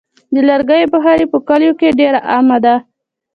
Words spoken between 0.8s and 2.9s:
بخاري په کلیو کې ډېره عامه ده.